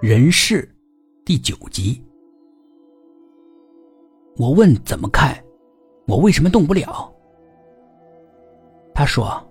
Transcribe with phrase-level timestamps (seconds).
[0.00, 0.72] 人世
[1.24, 2.00] 第九集。
[4.36, 5.36] 我问怎么看，
[6.06, 7.12] 我为什么动不了？
[8.94, 9.44] 他说：“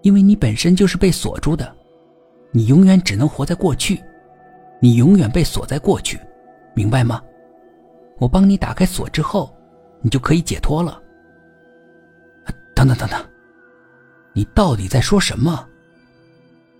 [0.00, 1.76] 因为你本身就是被锁住的，
[2.52, 4.02] 你永远只能活在过去，
[4.80, 6.18] 你永远被锁在过去，
[6.74, 7.22] 明白吗？
[8.20, 9.54] 我帮你打开锁之后，
[10.00, 11.02] 你就可以解脱了。”
[12.74, 13.22] 等等等等，
[14.32, 15.68] 你到底在说什么？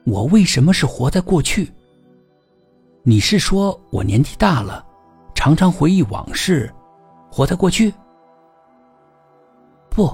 [0.04, 1.70] 我为什么是活在过去？
[3.06, 4.82] 你是说我年纪大了，
[5.34, 6.72] 常常回忆往事，
[7.30, 7.92] 活在过去？
[9.90, 10.10] 不，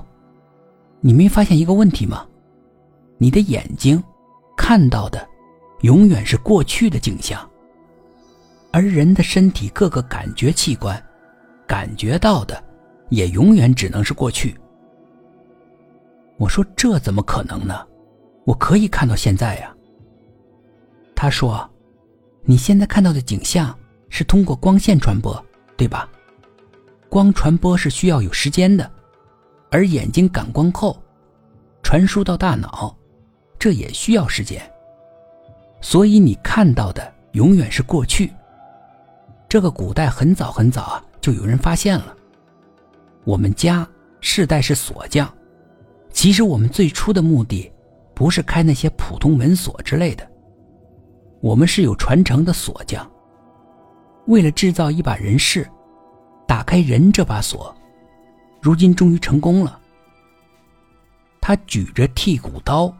[1.01, 2.27] 你没发现一个问题吗？
[3.17, 4.03] 你的眼睛
[4.57, 5.25] 看到的
[5.83, 7.49] 永远是过去的景象，
[8.73, 11.01] 而人的身体各个感觉器官
[11.69, 12.61] 感觉到的
[13.09, 14.59] 也永远只能是过去。
[16.39, 17.87] 我说这怎么可能呢？
[18.47, 19.73] 我可以看到现在呀。
[21.15, 21.71] 他说
[22.43, 23.77] ：“你现在看到的景象
[24.09, 25.45] 是通过光线传播，
[25.77, 26.09] 对吧？
[27.09, 28.91] 光传播是需要有时间的，
[29.71, 31.01] 而眼睛感光后
[31.83, 32.97] 传输到大脑，
[33.59, 34.61] 这也需要时间。
[35.81, 38.33] 所以你看到的永远是过去。
[39.49, 42.17] 这个古代很早很早啊，就有人发现了。
[43.25, 43.87] 我们家
[44.21, 45.29] 世代是锁匠，
[46.13, 47.71] 其实我们最初的目的
[48.15, 50.27] 不是开那些普通门锁之类的。”
[51.41, 53.09] 我们是有传承的锁匠。
[54.27, 55.69] 为了制造一把人世，
[56.47, 57.75] 打开人这把锁，
[58.61, 59.79] 如今终于成功了。
[61.41, 62.95] 他举着剔骨刀，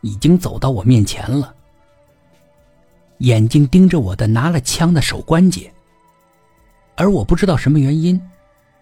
[0.00, 1.54] 已经走到我面前了，
[3.18, 5.72] 眼睛盯着我的拿了枪的手关节，
[6.96, 8.20] 而我不知道什么原因，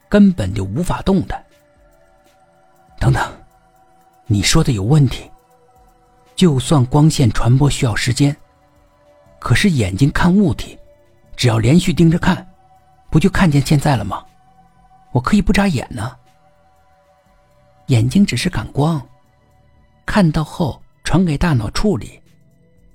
[0.09, 1.45] 根本就无法动弹。
[2.99, 3.23] 等等，
[4.27, 5.31] 你说的有问题。
[6.35, 8.35] 就算光线传播需要时间。
[9.43, 10.79] 可是眼睛看物体，
[11.35, 12.47] 只要连续盯着看，
[13.11, 14.25] 不就看见现在了吗？
[15.11, 16.17] 我可以不眨眼呢。
[17.89, 19.05] 眼睛只是感光，
[20.07, 22.23] 看到后传给大脑处理，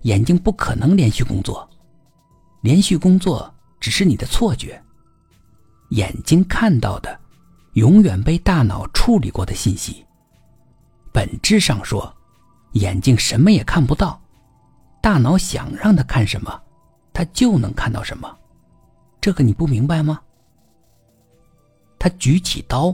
[0.03, 1.69] 眼睛不可能连续工作，
[2.61, 4.81] 连续工作只是你的错觉。
[5.89, 7.19] 眼睛看到的，
[7.73, 10.05] 永远被大脑处理过的信息。
[11.11, 12.15] 本质上说，
[12.71, 14.19] 眼睛什么也看不到。
[15.07, 16.61] 大脑想让他看什么，
[17.13, 18.37] 他就能看到什么，
[19.21, 20.19] 这个你不明白吗？
[21.97, 22.93] 他举起刀，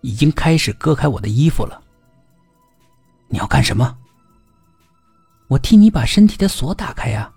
[0.00, 1.80] 已经开始割开我的衣服了。
[3.28, 3.96] 你要干什么？
[5.46, 7.32] 我替你把身体的锁打开呀。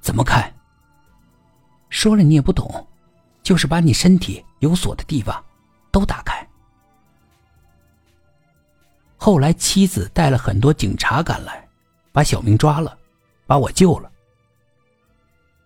[0.00, 0.50] 怎么开？
[1.90, 2.88] 说了你也不懂，
[3.42, 5.44] 就是把你身体有锁的地方
[5.90, 6.48] 都打开。
[9.18, 11.68] 后来妻子带了很多警察赶来。
[12.12, 12.96] 把小明抓了，
[13.46, 14.10] 把我救了。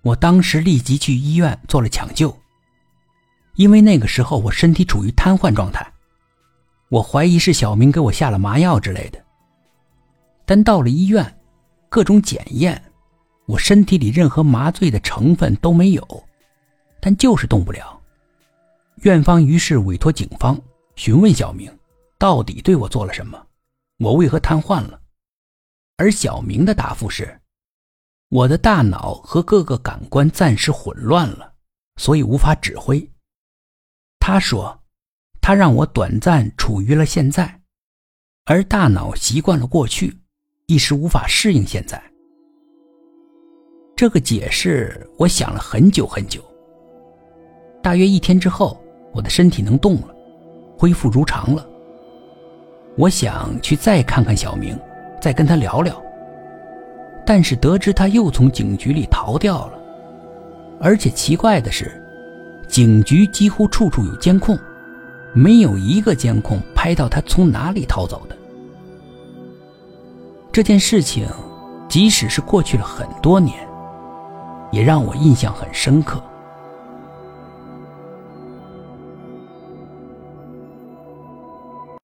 [0.02, 2.36] 我当时立即去医院做了抢救，
[3.54, 5.86] 因为那个时候我身体处于瘫痪状态，
[6.90, 9.24] 我怀疑是小明给我下了麻药之类的。
[10.44, 11.40] 但到了医院，
[11.88, 12.82] 各种检验，
[13.46, 16.24] 我身体里任何麻醉的成分都没有，
[17.00, 17.98] 但就是动不了。
[18.96, 20.60] 院方于是委托警方
[20.96, 21.74] 询问小明，
[22.18, 23.42] 到底对我做了什么，
[23.98, 25.00] 我为何瘫痪了。
[25.96, 27.40] 而小明的答复是
[28.28, 31.52] ：“我的大脑和各个感官暂时混乱了，
[31.96, 33.08] 所以无法指挥。”
[34.18, 34.82] 他说
[35.40, 37.60] ：“他让我短暂处于了现在，
[38.46, 40.18] 而大脑习惯了过去，
[40.66, 42.02] 一时无法适应现在。”
[43.94, 46.42] 这个解释我想了很久很久。
[47.80, 48.82] 大约一天之后，
[49.12, 50.14] 我的身体能动了，
[50.76, 51.64] 恢复如常了。
[52.96, 54.76] 我想去再看看小明。
[55.24, 55.96] 再跟他聊聊，
[57.24, 59.72] 但是得知他又从警局里逃掉了，
[60.78, 61.98] 而且奇怪的是，
[62.68, 64.54] 警局几乎处处有监控，
[65.32, 68.36] 没有一个监控拍到他从哪里逃走的。
[70.52, 71.26] 这件事情，
[71.88, 73.56] 即使是过去了很多年，
[74.70, 76.22] 也让我印象很深刻。